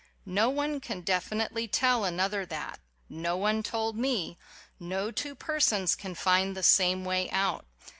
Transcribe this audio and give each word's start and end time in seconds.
No 0.25 0.49
one 0.49 0.79
can 0.79 1.01
definitely 1.01 1.67
tell 1.67 2.03
another 2.05 2.43
that. 2.47 2.79
No 3.07 3.37
one 3.37 3.61
told 3.61 3.95
me. 3.95 4.39
No 4.79 5.11
two 5.11 5.35
persons 5.35 5.93
can 5.93 6.15
find 6.15 6.57
the 6.57 6.63
same 6.63 7.05
way 7.05 7.29
out. 7.29 7.67